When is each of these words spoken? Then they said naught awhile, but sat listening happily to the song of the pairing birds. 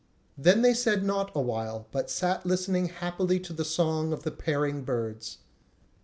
Then 0.35 0.63
they 0.63 0.73
said 0.73 1.03
naught 1.03 1.31
awhile, 1.35 1.87
but 1.91 2.09
sat 2.09 2.43
listening 2.43 2.87
happily 2.87 3.39
to 3.41 3.53
the 3.53 3.63
song 3.63 4.11
of 4.13 4.23
the 4.23 4.31
pairing 4.31 4.81
birds. 4.83 5.37